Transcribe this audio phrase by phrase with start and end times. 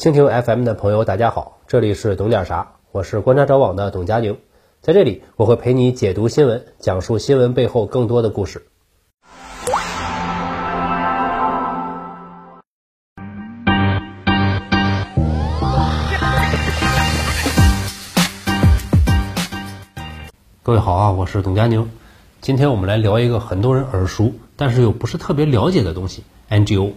[0.00, 4.38] 蜻蜓 FM 的朋友，大家好，这里是懂点啥，我是观察者网的董佳宁，
[4.80, 8.66] 在这里我会陪你解读新闻，讲述新闻背后更多的故事。
[20.62, 21.90] 各位好啊，我是董佳宁，
[22.40, 26.92] 今天我们来聊一个很多人耳熟，但是又不是特别了解的东西 ——NGO。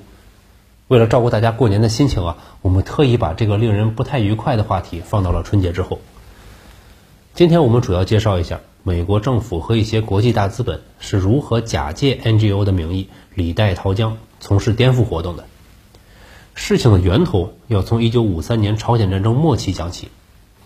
[0.88, 6.00] 为了照顾大家过年的心情啊，我们特意把这个令人不太愉快的话题放到了春节之后。
[7.34, 15.46] 今天我们主要介绍一下美国政府和一些国际大资本是如何假借 NGO 的名义李代桃僵，从事颠覆活动的。
[16.54, 20.10] 事情的源头要从1953年朝鲜战争末期讲起。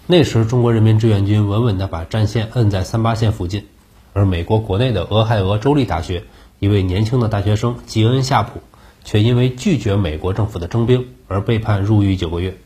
[0.08, 3.66] 那时，中国人民志愿军稳稳地把战线摁在三八线附近，
[4.14, 6.24] 而美国国内的俄亥俄州立大学
[6.60, 8.62] 一位年轻的大学生吉恩·夏普，
[9.08, 12.58] 却因为拒绝美国政府的征兵而被判入狱九个月。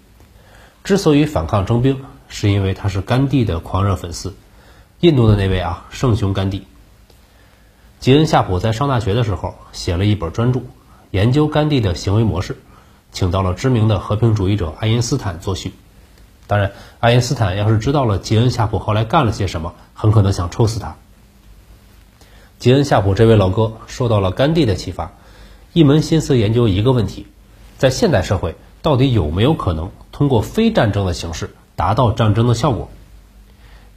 [0.84, 4.34] 之所以反抗征兵，是因为他是甘地的狂热粉丝，
[5.01, 6.66] 印度的那位啊，圣雄甘地。
[7.99, 10.62] 吉恩·夏普在上大学的时候写了一本专著，
[11.12, 12.57] 研究甘地的行为模式，
[13.12, 15.73] 请到了知名的和平主义者爱因斯坦作序。
[16.48, 20.96] 当然，爱因斯坦要是知道了吉恩·夏普后来干了些什么，很可能想抽死他。
[22.57, 25.12] 吉恩·夏普这位老哥受到了甘地的启发，
[25.74, 27.27] 一门心思研究一个问题：
[27.77, 32.90] 在现代社会，到底有没有可能通过非战争的形式达到战争的效果？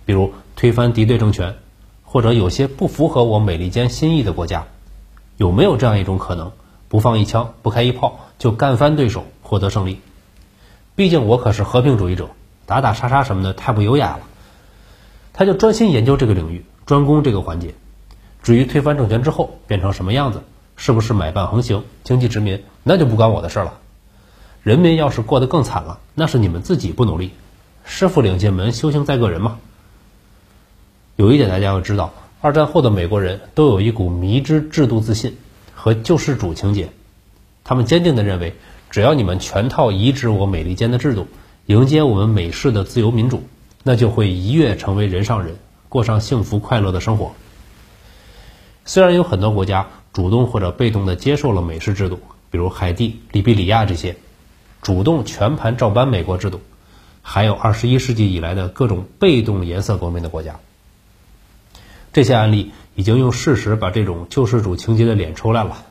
[0.04, 1.56] 比如推翻敌对政权，
[2.04, 4.66] 或者有些不符合我美利坚心意的国家，
[5.36, 6.52] 有没有这样一种可能，
[6.88, 10.00] 不放一枪，不开一炮，就干翻对手，获得胜利？
[10.94, 12.30] 毕竟我可是和平主义者。
[12.66, 14.20] 打打杀杀什么的太不优雅了，
[15.34, 17.74] 他就专心研究这个领域，专攻这个环节。
[18.42, 20.42] 至于推翻政权之后变成什么样子，
[20.76, 23.80] 是不是买办横行、经济殖民，那就不关我的事了。
[24.62, 27.32] 人民要是过得更惨了，那是你们自己不努力。
[27.84, 29.58] 师傅领进门，修行在个人嘛。
[31.16, 35.36] 有一点大家要知道，二战后的美国人都有一股迷之制度自信
[35.74, 36.90] 和救世主情节，
[37.62, 38.54] 他们坚定地认为，
[38.90, 41.28] 只要你们全套移植我美利坚的制度。
[41.66, 43.42] 迎接我们美式的自由民主，
[43.82, 45.56] 那就会一跃成为人上人，
[45.88, 47.32] 过上幸福快乐的生活。
[48.84, 52.20] 虽然有很多国家主动或者被动的接受了美式制度，
[52.50, 54.16] 比如海地、利比里亚这些，
[54.80, 56.62] 主动全盘照搬美国制度，
[57.20, 60.60] 还有二十一世纪以来的各种被动颜色革命的国家。
[62.12, 65.84] 这些案例已经用事实把这种救世主情节的脸抽烂了，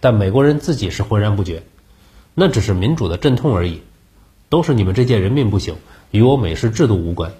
[0.00, 1.64] 但美国人自己是浑然不觉，
[2.34, 3.82] 那只是民主的阵痛而已。
[4.50, 5.76] 都是你们这届人民不行，
[6.10, 7.32] 与我美式制度无关。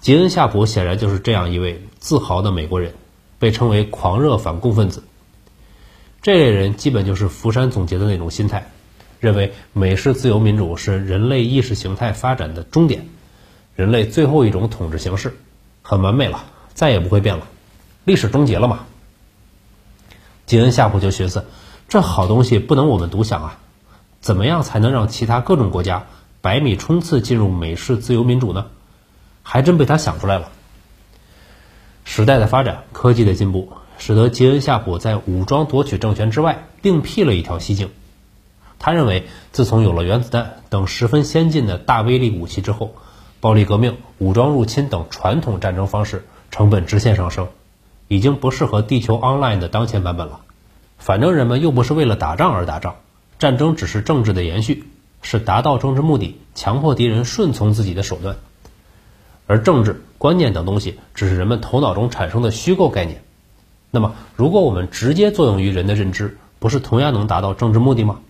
[0.00, 2.92] 吉恩·夏普显然就是这样一位自豪的美国人，
[3.40, 5.02] 被称为狂热反共分子。
[6.22, 8.70] 这类人基本就是福山总结的那种心态，
[9.18, 13.08] 认为美式自由民主是人类意识形态发展的终点，
[13.74, 15.36] 人类最后一种统治形式，
[15.82, 17.46] 很完美了，再也不会变了，
[18.04, 18.80] 历史终结了嘛。
[20.44, 21.46] 吉恩·夏普就寻思，
[21.88, 23.58] 这好东西不能我们独享啊。
[24.20, 26.04] 怎么样才能让其他各种国家
[26.42, 28.66] 百米冲刺进入美式自由民主呢？
[29.42, 30.52] 还真被他想出来了。
[32.12, 37.90] 时代的发展，科技的进步，使得吉恩·夏普在武装夺取政权之外，另辟了一条蹊径。
[38.80, 42.96] 他认为，自从有了原子弹等十分先进的大威力武器之后，
[43.38, 47.46] 暴力革命、武装入侵等传统战争方式成本直线上升，
[48.08, 50.40] 已经不适合地球 online 的当前版本了。
[50.98, 52.96] 反正人们又不是为了打仗而打仗。
[53.38, 54.84] 战争只是政治的延续，
[55.22, 58.34] 是达到政治目的、强迫敌人顺从自己的手段，
[59.46, 63.22] 而政治观念等东西只是人们头脑中产生的虚构概念。
[63.90, 68.20] 那么，如果我们直接作用于人的认知，不是同样能达到政治目的吗？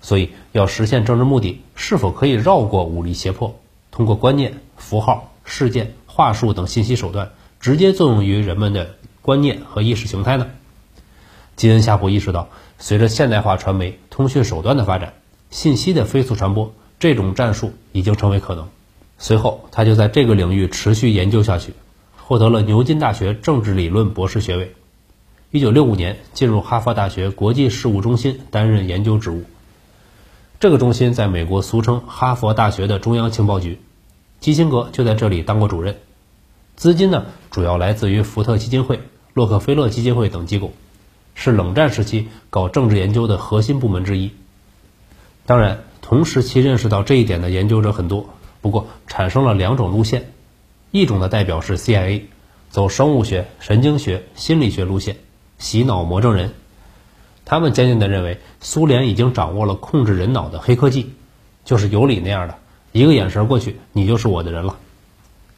[0.00, 3.58] 所以，要实现政治目的，是否可以绕过武力胁迫，
[3.90, 10.46] 通过观念、符号、事件、话术等信息手段，直接作用于人们的观念和意识形态呢？
[11.56, 12.48] 基恩·夏普意识到。
[12.78, 15.14] 随着现代化传媒、通讯手段的发展，
[15.50, 18.68] 信息的飞速传播，这种战术已经成为可能。
[19.22, 21.74] 随后，他就在这个领域持续研究下去，
[22.16, 24.74] 获得了牛津大学政治理论博士学位。
[25.52, 29.44] 一九六五年，进入哈佛大学国际事务中心担任研究职务。
[30.58, 33.78] 这个中心在美国俗称哈佛大学的中央情报局，
[34.40, 35.98] 基辛格就在这里当过主任。
[36.74, 39.02] 资金呢，主要来自于福特基金会、
[39.34, 40.72] 洛克菲勒基金会等机构。
[41.36, 44.32] 是冷战时期搞政治研究的核心部门之一。
[45.46, 48.28] 当然，同时期认识到这一点的研究者很多，
[48.62, 50.32] 不过产生了两种路线：
[50.92, 52.22] 一种的代表是 CIA，
[52.70, 55.16] 走生物学、神经学、心理学路线，
[55.58, 56.48] 洗脑魔怔人；
[57.44, 61.12] 他们坚定地认为，苏联已经掌握了控制人脑的黑科技，
[61.64, 62.54] 就是尤里那样的，
[62.92, 64.78] 一个眼神过去，你就是我的人了。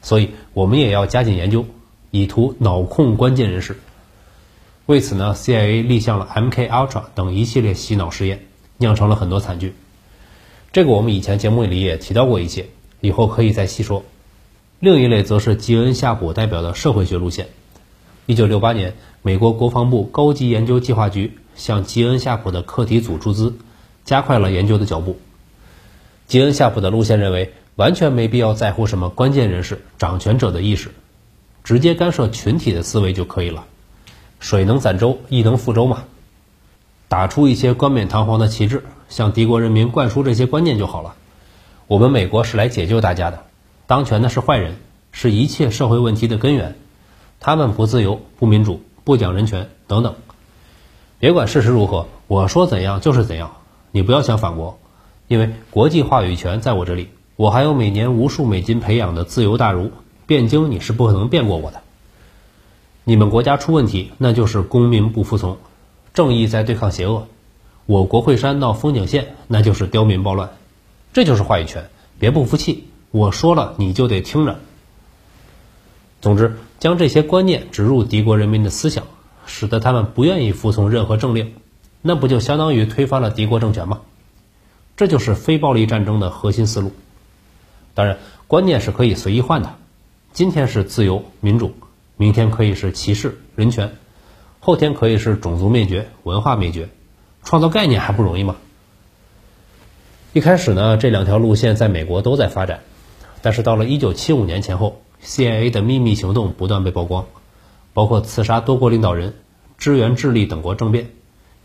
[0.03, 1.65] 所以，我们也要加紧研究，
[2.11, 3.79] 以图脑控关键人士。
[4.87, 8.47] 为此呢，CIA 立项了 MK Ultra 等一系列洗脑实验，
[8.77, 9.75] 酿成了很多惨剧。
[10.73, 12.67] 这个我们以前节目里也提到过一些，
[13.05, 14.03] 以后可以再细说。
[14.81, 17.49] 另一类则是吉恩夏普代表的社会学路线。
[18.25, 23.57] 一九六八年，美国国防部高级研究计划局向吉恩夏普的课题组注资，
[24.07, 25.19] 加快了研究的脚步。
[26.29, 30.89] 吉恩夏普的路线认为，完全没必要在乎什么关键人士、掌权者的意识，
[31.63, 33.67] 直接干涉群体的思维就可以了。
[34.41, 36.05] 水能载舟，亦能覆舟嘛。
[37.09, 41.15] 打出一些冠冕堂皇的旗帜，向敌国人民灌输这些观念就好了。
[41.87, 43.45] 我们美国是来解救大家的，
[43.87, 44.77] 当权的是坏人，
[45.13, 46.77] 是一切社会问题的根源。
[47.41, 50.15] 他们不自由、不民主、不讲人权等等。
[51.19, 53.57] 别管事实如何，我说怎样就是怎样。
[53.93, 54.79] 你不要想反驳，
[55.29, 57.11] 因为国际话语权在我这里。
[57.37, 59.91] 我还有每年无数美金培养的自由大儒，
[60.25, 61.83] 辩经你是不可能辩过我的。
[63.05, 65.59] 你们国家出问题，那就是公民不服从，
[66.15, 67.27] 正义在对抗邪恶；
[67.85, 70.49] 我国会山闹风景线，那就是刁民暴乱。
[71.15, 71.89] 这就是话语权，
[72.19, 74.59] 别不服气，我说了你就得听着。
[76.21, 79.05] 总之，将这些观念植入敌国人民的思想，
[79.47, 81.55] 使得他们不愿意服从任何政令，
[82.03, 84.01] 那不就相当于推翻了敌国政权吗？
[84.97, 86.91] 这就是非暴力战争的核心思路。
[87.95, 88.19] 当然，
[88.49, 89.77] 观念是可以随意换的，
[90.33, 91.77] 今天是自由民主。
[92.17, 93.95] 明天可以是歧视人权，
[94.59, 96.89] 后天可以是种族灭绝、文化灭绝，
[97.45, 98.57] 创造概念还不容易吗？
[100.35, 102.81] 一开始呢，这两条路线在美国都在发展，
[103.41, 107.27] 但是到了1975年前后，CIA 的秘密行动不断被曝光，
[107.93, 109.35] 包括刺杀多国领导人、
[109.79, 111.07] 支援智利等国政变、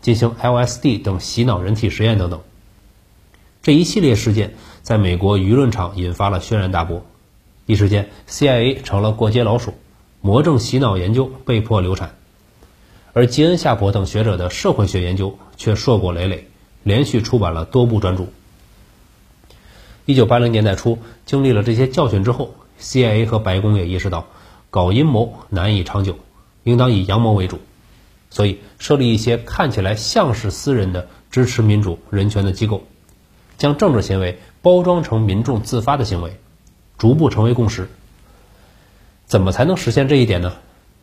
[0.00, 2.38] 进行 LSD 等洗脑人体实验等等，
[3.60, 7.04] 这一系列事件在美国舆论场引发了轩然大波，
[7.66, 9.74] 一时间 CIA 成了过街老鼠。
[10.20, 12.14] 魔怔洗脑研究被迫流产，
[13.14, 16.46] 而吉恩夏普等学者的社会学研究却硕果累累，
[16.84, 18.26] 连续出版了多部专著。
[20.10, 24.26] 一九八零年代初，经历了这些教训之后，CIA 和白宫也意识到
[24.68, 26.18] 搞阴谋难以长久，
[26.64, 27.60] 应当以阳谋为主，
[28.28, 32.82] 所以设立一些看起来像是私人的支持民主人权的机构，
[33.56, 36.40] 将政治行为包装成民众自发的行为，
[36.98, 37.88] 逐步成为共识。
[39.26, 40.54] 怎么才能实现这一点呢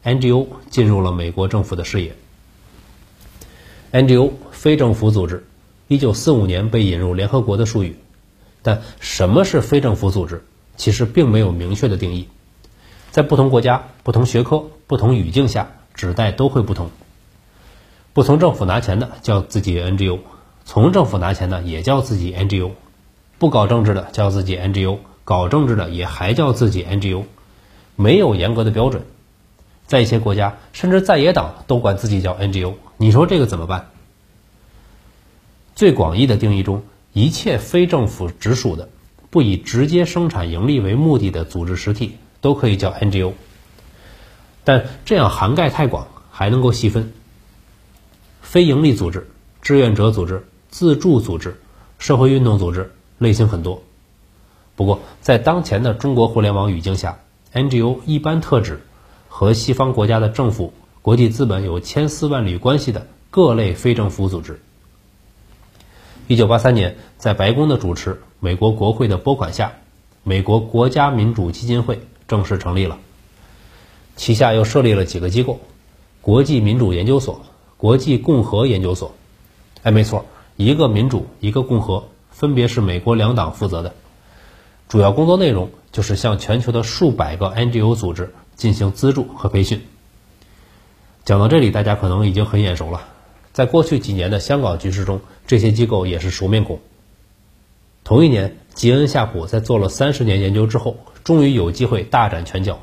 [0.03, 2.13] ？NGO 进入了美国政府的视野。
[3.93, 5.47] NGO 非政府组织，
[5.87, 7.95] 一九四五年被引入联合国的术语，
[8.67, 10.43] 但什么是非政府组织，
[10.75, 12.27] 其实并没有明确的定义，
[13.11, 16.89] 在不同国家、不同学科、不同语境下，指代都会不同。
[18.11, 20.19] 不从政府拿钱的叫自己 NGO，
[20.65, 22.71] 从政府拿钱的也叫自己 NGO，
[23.39, 27.23] 不搞政治的叫自己 NGO，搞政治的也还叫自己 NGO。
[27.95, 29.03] 没有严格的标准，
[29.85, 32.73] 在一些国家，甚至在野党都管自己叫 NGO。
[32.97, 33.91] 你说这个怎么办？
[35.73, 36.83] 最广义的定义中，
[37.17, 38.89] 一切非政府直属的、
[39.31, 43.33] 不以直接生产盈利为目的的组织实体都可以叫 NGO。
[44.63, 47.11] 但这样涵盖太广，还能够细分：
[48.43, 49.27] 非营利组织、
[49.63, 51.59] 志愿者组织、自助组织、
[51.97, 53.81] 社会运动组织，类型很多。
[54.75, 57.17] 不过，在当前的中国互联网语境下
[57.51, 58.79] ，NGO 一般特指
[59.27, 60.71] 和西方国家的政府、
[61.01, 64.61] 国际资本有千丝万缕关系的各类非政府组织。
[66.27, 69.71] 一九八三年，在白宫的主持、美国国会的拨款下，
[70.23, 72.97] 美国国家民主基金会正式成立了。
[74.17, 75.61] 旗下又设立了几个机构：
[76.21, 77.41] 国际民主研究所、
[77.77, 79.13] 国际共和研究所。
[79.83, 80.25] 哎，没错，
[80.57, 83.93] 一个民主，一个共和，分别是美国两党负责的。
[84.89, 89.85] 主要工作内容就是向全球的数百个 NGO 组织进行资助和培训。
[91.23, 93.07] 讲到这里，大家可能已经很眼熟了。
[93.57, 96.79] 在过去几年的香港局势中，这些机构也是熟面孔。
[98.03, 102.77] 同一年，吉恩夏普在做了三十年研究之后，终于有机会大展拳脚，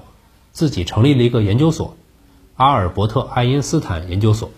[0.51, 1.97] 自己成立了一个研究所——
[2.59, 4.51] 阿尔伯特·爱因斯坦研究所。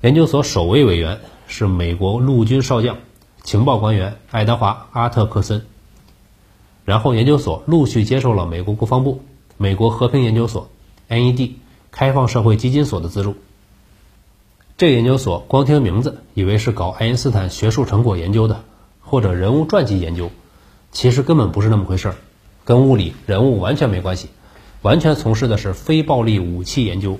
[0.00, 2.96] 研究所首位委员是美国陆军少将、
[3.42, 5.66] 情报官员爱德华·阿特克森。
[6.86, 9.20] 然后，研究所陆续接受了美国国防部、
[9.58, 10.70] 美国和平研究所、
[11.10, 11.50] NED、
[11.90, 13.36] 开放社会基金所的资助。
[14.78, 18.62] 这个研究所光听名字，以为是搞爱因斯坦学术成果研究的，
[19.00, 20.30] 或者人物传记研究，
[20.92, 22.16] 其实根本不是那么回事儿，
[22.66, 24.28] 跟物理人物完全没关系，
[24.82, 27.18] 完全从事的是非暴力武器研究。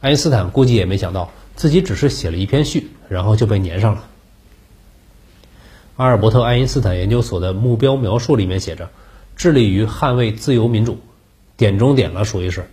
[0.00, 4.04] 爱因斯坦估计也没想到，自己只是写了一篇序，然后就被粘上了。
[5.94, 8.90] 阿尔伯特·爱因斯坦研究所的目标描述里面写着
[9.36, 10.98] ：“致力于捍卫自由民主。”
[11.56, 12.68] 点中点了，属于是。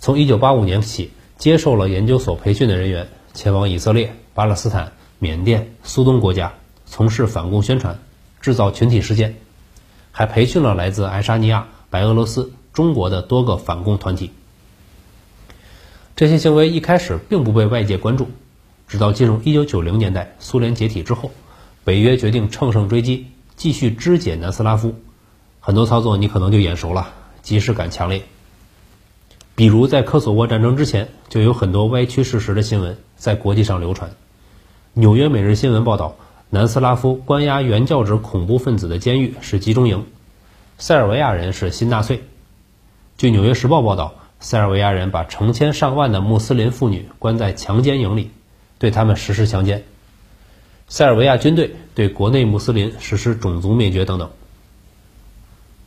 [0.00, 6.54] 从1985年起，接受了研究所培训的人员前往以色列、巴勒斯坦、缅甸、苏东国家，
[6.86, 7.98] 从事反共宣传，
[8.40, 9.34] 制造群体事件，
[10.12, 14.30] 还培训了来自爱沙尼亚、白俄罗斯、中国的多个反共团体。
[16.14, 18.28] 这些行为一开始并不被外界关注，
[18.86, 21.32] 直到进入1990年代，苏联解体之后。
[21.82, 24.94] 北约决定乘胜追击，继续肢解南斯拉夫。
[25.58, 28.22] 很多操作你可能就眼熟了，即视感强烈。
[29.54, 34.10] 比如在科索沃战争之前，就有很多歪曲事实的新闻在国际上流传。
[34.94, 36.16] 纽约每日新闻报道，
[36.50, 40.06] 南斯拉夫关押原教旨恐怖分子的监狱是集中营，
[40.78, 42.22] 塞尔维亚人是新纳粹。
[43.18, 48.30] 据纽约时报报道，塞尔维亚人把成千上万的穆斯林妇女关在强奸营里，
[48.78, 49.84] 对他们实施强奸。
[50.88, 54.30] 塞尔维亚军队对国内穆斯林实施种族灭绝等等。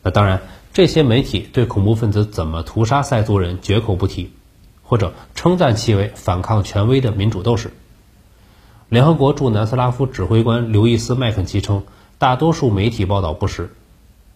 [0.02, 0.40] 那当然，
[0.76, 4.30] 这些媒体对恐怖分子怎么屠杀塞族人绝口不提，
[4.82, 7.72] 或者称赞其为反抗权威的民主斗士。
[8.90, 11.84] 联合国驻南斯拉夫指挥官刘易斯·麦肯齐称，
[12.18, 13.70] 大多数媒体报道不实。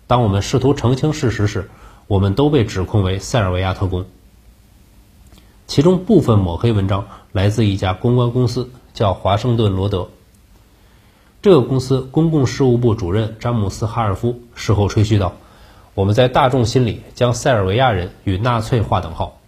[0.07, 1.69] 当我们试图澄清事实时，
[2.07, 4.07] 我们都被指控为塞尔维亚特工。
[5.67, 10.09] 其中部分抹黑文章来自一家公关公司，叫华盛顿罗德。
[11.43, 15.35] 这个公司公共事务部主任詹姆斯·哈尔夫事后吹嘘道
[16.01, 19.39] ：“我们在大众心里将塞尔维亚人与纳粹划等号，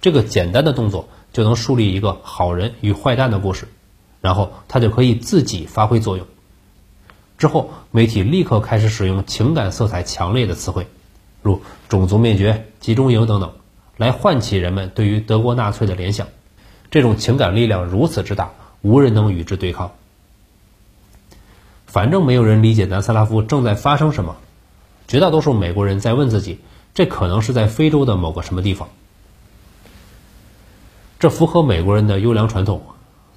[0.00, 3.68] 这个简单的动作就能树立一个好人与坏蛋的故事，
[4.22, 6.26] 然后他就可以自己发挥作用。”
[7.36, 10.86] 之后，媒体立刻开始使用情感色彩强烈的词汇，
[11.42, 13.52] 如种族灭绝、集中营等等，
[13.98, 16.28] 来唤起人们对于德国纳粹的联想。
[16.90, 19.92] 这种情感力量如此之大，无人能与之对抗。
[21.84, 24.36] 反正没有人理解南斯拉夫正在发生什么，
[25.10, 26.60] 绝大多数美国人在问自己：
[26.94, 28.90] 这可能是在非洲的某个什么地方？
[31.18, 32.82] 这符合美国人的优良传统，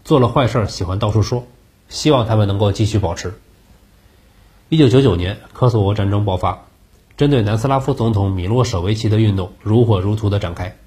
[0.03, 1.47] 做了坏事喜欢到处说，
[1.89, 3.33] 希望他们能够继续保持。
[4.69, 6.65] 一九九九年，科索沃战争爆发，
[7.17, 10.77] 针对南斯拉夫总统米洛舍维奇的运动如火如荼的展开，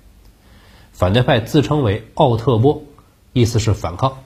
[0.92, 2.84] 反对派自称为奥特波，
[3.32, 4.18] 意思是反抗。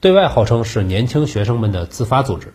[0.00, 2.54] 对外号称是年轻学生们的自发组织，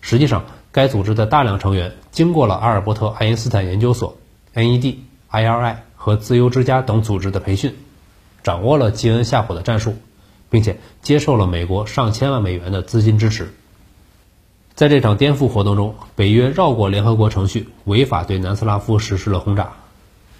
[0.00, 4.16] 实际上该组织的大量成员经过了阿尔伯特·爱因斯坦研究所、
[4.54, 4.96] NED、
[5.30, 7.74] IRI 和自由之家等组织的培训，
[8.42, 9.96] 掌握了基恩下火的战术，
[10.48, 13.52] 并且接受了美国上千万美元的资金支持。
[14.74, 19.72] 在这场颠覆活动中，北约绕过联合国程序，违法对南斯拉夫实施了轰炸。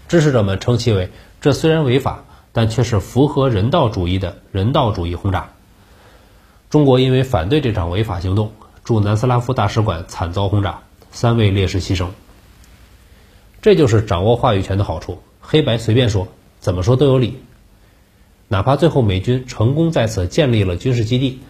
[0.09, 1.11] 支持者们称其为
[1.43, 5.51] “这虽然违法，但却是符合人道主义的人道主义轰炸”。
[6.71, 8.53] 中国因为反对这场违法行动，
[8.85, 12.09] 驻南斯拉夫大使馆惨遭轰炸，三位烈士牺牲。
[13.63, 16.29] 这就是掌握话语权的好处，黑白随便说，
[16.61, 17.41] 怎么说都有理。
[18.49, 21.41] 哪怕最后美军成功在此建立了军事基地，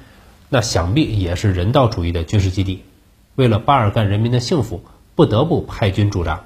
[0.49, 2.83] 那想必也是人道主义的军事基地，
[3.37, 4.83] 为了巴尔干人民的幸福，
[5.15, 6.45] 不得不派军驻扎。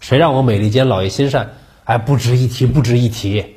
[0.00, 1.54] 谁让我美利坚老爷心善？
[1.84, 3.56] 哎，不值一提，不值一提。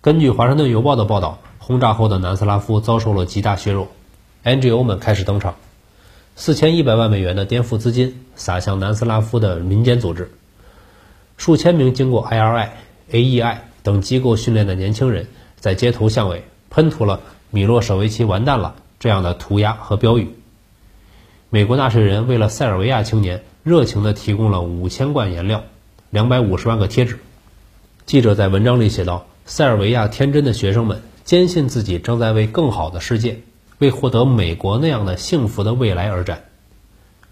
[0.00, 1.38] 根据《华盛顿邮报》的报道。
[1.62, 3.86] 轰炸后的南斯拉夫遭受了极大削弱
[4.44, 5.56] ，NGO 们开始登场，
[6.36, 10.30] 四千一百万美元的颠覆资金撒向南斯拉夫的民间组织，
[11.36, 12.68] 数千名经过 IRI、
[13.10, 15.28] AEI 等机构训练的年轻人
[15.58, 17.20] 在街头巷尾喷涂了
[17.50, 20.28] “米洛舍维奇完蛋了”这样的涂鸦和标语。
[21.48, 25.64] 美国纳税人为了塞尔维亚青年，热情地提供了五千罐颜料、
[26.10, 27.18] 两百五十万个贴纸。
[28.06, 33.40] 记者在文章里写道：“塞尔维亚天真的学生们。”坚信自己正在为更好的世界，
[33.80, 36.44] 为获得美国那样的幸福的未来而战。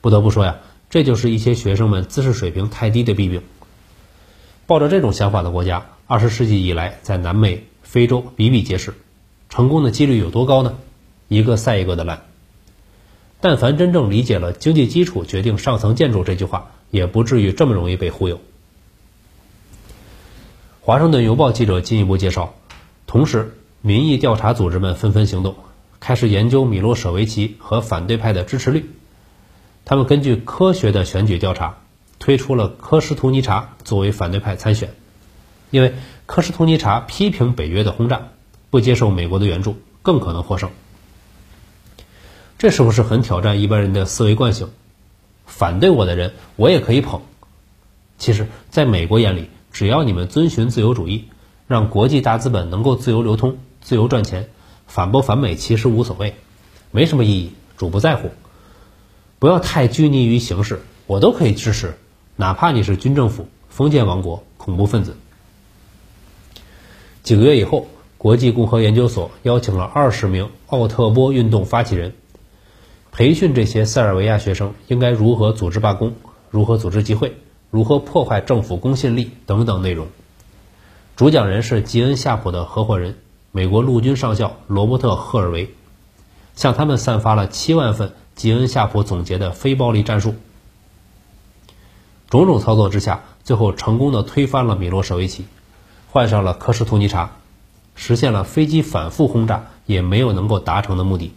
[0.00, 0.57] 不得不说呀，
[0.90, 3.43] 这就是一些学生们知识水平太低的弊病。
[4.67, 8.95] 抱着这种想法的国家，二十世纪以来在南美、非洲比比皆是，
[9.49, 10.75] 成功的几率有多高呢？
[11.28, 12.23] 一个赛一个的烂。
[13.40, 18.40] 但凡真正理解了“经济基础决定上层建筑”这句话，也不至于这么容易被忽悠。
[20.81, 22.55] 华盛顿邮报记者进一步介绍，
[23.07, 23.55] 同时。
[23.81, 25.55] 民意调查组织们纷纷行动，
[26.00, 28.90] 开始研究米洛舍维奇和反对派的支持率。
[29.85, 31.78] 他们根据科学的选举调查，
[32.19, 34.95] 推出了科什图尼察作为反对派参选，
[35.71, 35.95] 因为
[36.26, 38.28] 科什图尼察批评北约的轰炸，
[38.71, 40.71] 不接受美国的援助，更可能获胜。
[42.59, 44.69] 这是不是很挑战一般人的思维惯性？
[45.47, 47.23] 反对我的人，我也可以捧。
[48.19, 51.28] 其实，在美国眼里，只要你们遵循自由主义。
[51.69, 54.49] 让国际大资本能够自由流通、自由赚钱，
[54.88, 56.35] 反不反美其实无所谓，
[56.90, 58.30] 没什么意义，主不在乎。
[59.38, 61.97] 不要太拘泥于形式，我都可以支持，
[62.35, 65.16] 哪怕你是军政府、封建王国、恐怖分子。
[67.23, 72.14] 几个月以后，国际共和研究所邀请了二十名奥特波运动发起人，
[73.12, 76.14] 培训这些塞尔维亚学生应该如何组织罢工、
[76.50, 77.37] 如何组织集会、
[77.71, 80.09] 如何破坏政府公信力等等内容。
[81.14, 83.18] 主讲人是吉恩夏普的合伙人，
[83.52, 85.75] 美国陆军上校罗伯特·赫尔维，
[86.55, 88.12] 向他们散发了七万份。
[88.38, 90.37] 吉恩夏普总结的非暴力战术，
[92.31, 95.45] 种种操作之下，最后成功的推翻了米洛舍维奇，
[96.12, 97.33] 换上了科什图尼察，
[97.97, 101.33] 实现了飞机反复轰炸也没有能够达成的目的。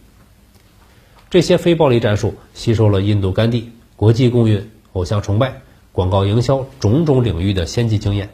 [1.28, 8.32] 这些非暴力战术吸收了印度甘地、国际共运、偶像崇拜、广告营销种种领域的先进经验，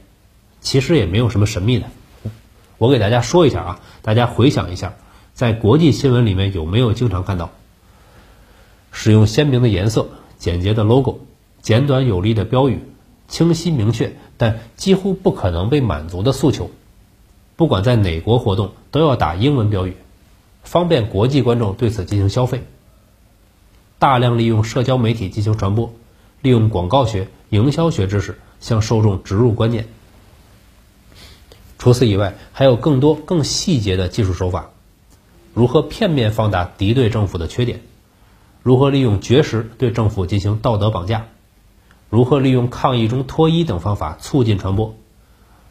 [0.61, 1.87] 其实也没有什么神秘的。
[2.79, 4.95] 我给大家说一下啊，大家回想一下，
[5.35, 7.51] 在国际新闻里面有没有经常看到？
[8.93, 10.09] 使用鲜明的颜色、
[10.39, 11.21] 简洁的 logo、
[11.61, 12.81] 简短有力的标语、
[13.29, 16.71] 清晰明确但几乎不可能被满足的诉求。
[17.57, 19.97] 不管在哪国活动，都要打英文标语，
[20.63, 22.63] 方便国际观众对此进行消费。
[23.99, 25.93] 大量利用社交媒体进行传播，
[26.41, 29.89] 利用广告学、营销学知识向受众植入观念。
[31.79, 34.71] 除此以外，还有更多更细节的技术手法，
[35.55, 37.81] 如何片面放大敌对政府的缺点。
[38.65, 41.27] 如何利用绝食对政府进行道德绑架？
[42.11, 44.97] 如何利用抗议中脱衣等方法促进传播？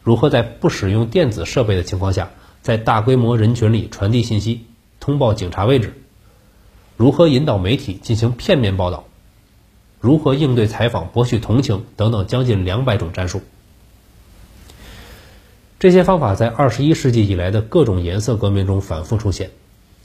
[0.02, 2.30] 如何在不使用电子设备的情况下，
[2.62, 4.64] 在大规模人群里传递信息、
[5.00, 6.00] 通报警察位置？
[6.96, 9.04] 如何引导媒体进行片面报道？
[10.00, 13.42] 如何应对采访博取同情等等将近两百种战术？
[15.78, 19.52] 这些方法在二十一世纪以来的各种颜色革命中反复出现，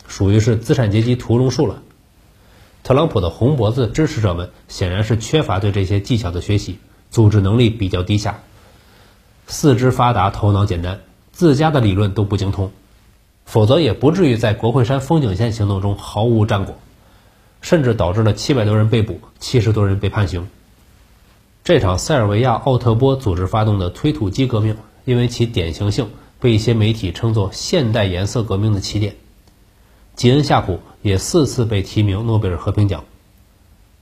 [0.08, 1.82] 属于是资产阶级屠龙术了。
[2.84, 6.78] 特朗普的红脖子支持者们显然是缺乏对这些技巧的学习，
[7.10, 8.42] 组织能力比较低下，
[9.48, 11.00] 四肢发达，头脑简单，
[11.32, 12.72] 自家的理论都不精通，
[13.46, 16.78] 否则也不至于在国会山风景线行动中毫无战果，
[17.62, 20.48] 甚至导致了七百多人被捕，七十多人被判刑。
[21.64, 29.16] 这场塞尔维亚奥特波组织发动的推土机革命，因为其典型性，被一些媒体称作现代颜色革命的起点。
[30.16, 33.04] 吉恩夏普也四次被提名诺贝尔和平奖。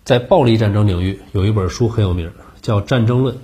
[0.03, 3.35] 在暴力战争领域，有一本书很有名，叫《战争论》，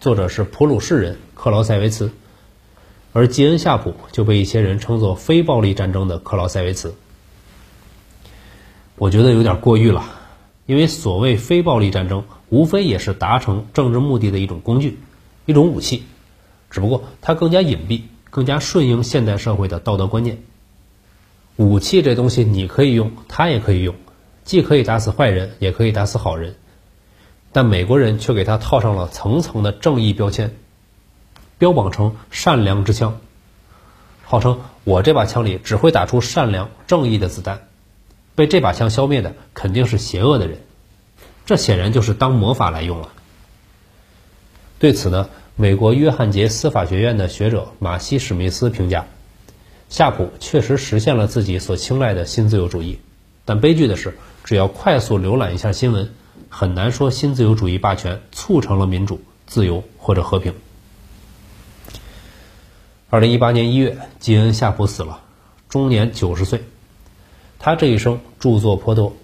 [0.00, 2.10] 作者是普鲁士人克劳塞维茨，
[3.12, 6.94] 而吉恩夏普就被一些人称作非暴力战争的克劳塞维茨。
[8.96, 10.04] 我觉得有点过誉了，
[10.64, 14.98] 因为所谓非暴力战争，无非也是达成政治目的的一种工具，
[15.44, 16.04] 一种武器，
[16.70, 20.42] 只不过它更加隐蔽，更加顺应现代社会的道德观念。
[21.56, 23.94] 武器这东西你可以用，他也可以用，
[24.44, 26.54] 既可以打死坏人，也可以打死好人。
[27.52, 30.54] 但美国人却给他套上了层层的正义标签，
[31.56, 33.18] 标榜成善良之枪，
[34.24, 37.68] 号称我这把枪里只会打出善良正义的子弹，
[38.34, 40.60] 被这把枪消灭的肯定是邪恶的人。
[41.46, 43.08] 这显然就是当魔法来用了。
[44.78, 49.06] 对此呢，美国约翰杰司法学院的学者马西史密斯评价。
[49.88, 52.98] 夏普确实实现了自己所青睐的新自由主义，
[53.46, 56.10] 但悲剧的是，只要快速浏览一下新闻，
[56.50, 60.52] 很难说新自由主义霸权促成了民主、自由或者和平。
[63.08, 65.22] 二零一八年一月，吉恩·夏普死了，
[65.70, 66.64] 终年九十岁。
[67.58, 69.16] 他这一生著作颇多，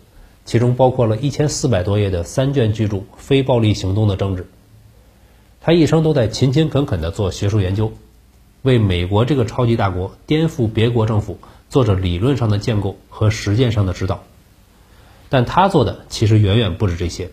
[0.47, 4.43] 其中包括了一千四百多页的三卷巨著《非暴力行动的政治》。
[5.63, 7.93] 他一生都在勤勤恳恳地做学术研究。
[8.63, 14.23] 为美国这个超级大国颠覆别国政府做着理论上的建构和实践上的指导，
[15.29, 17.31] 但他做的其实远远不止这些。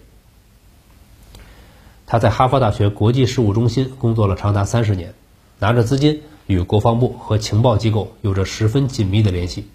[2.07, 5.13] 他在哈佛大学国际事务中心工作了长达三十年，
[5.59, 9.67] 拿着资金与国防部和情报机构有着十分紧密的联系。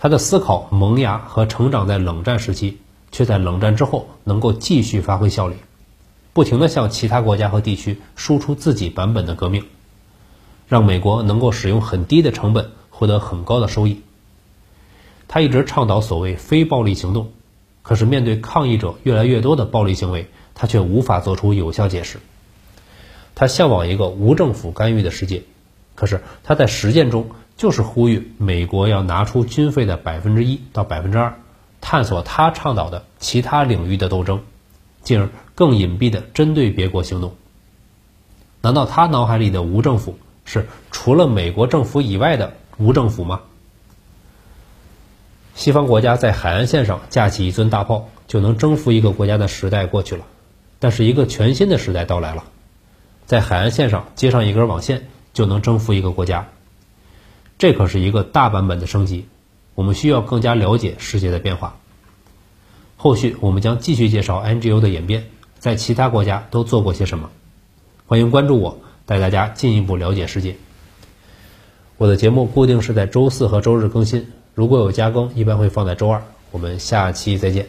[0.00, 2.78] 他的思考萌芽和成长在冷战时期，
[3.12, 5.54] 却在冷战之后能够继续发挥效力，
[6.32, 9.64] 不停地向其他国家和地区输出自己版本的革命。
[10.68, 14.00] 让美国能够使用很低的成本获得很高的收益。
[15.28, 17.30] 他一直倡导所谓非暴力行动，
[17.82, 22.20] 可是面对抗议者越来越多的暴力行为，他却无法做出有效解释。
[23.34, 25.42] 他向往一个无政府干预的世界，
[25.94, 31.38] 可是他在实践中就是呼吁美国要拿出军费的百分之一到百分之二，
[31.82, 34.42] 探索他倡导的其他领域的斗争，
[35.02, 37.34] 进而更隐蔽的针对别国行动。
[38.60, 40.18] 难道他脑海里的无政府？
[40.44, 43.42] 是除了美国政府以外的无政府吗？
[45.54, 50.24] 西方国家在海岸线上架起一尊大炮，就能征服一个国家的时代过去了。
[50.80, 52.44] 但是一个全新的时代到来了，
[53.26, 56.48] 在海岸线上接上一根网线，就能征服一个国家。
[57.58, 59.28] 这可是一个大版本的升级，
[59.76, 61.76] 我们需要更加了解世界的变化。
[63.02, 65.24] 后续我们将继续介绍 NGO 的演变，
[65.58, 67.30] 在其他国家都做过些什么。
[68.06, 70.54] 欢迎关注我，带大家进一步了解世界。
[71.98, 76.22] 我的节目固定是在周四和周日更新，如果有加更，一般会放在周二。
[76.52, 77.66] 我们下期再见。